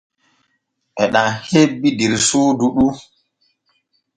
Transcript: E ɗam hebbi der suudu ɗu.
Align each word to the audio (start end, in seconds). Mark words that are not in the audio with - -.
E 1.01 1.03
ɗam 1.13 1.29
hebbi 1.49 1.89
der 1.97 2.13
suudu 2.27 2.67
ɗu. 2.75 2.85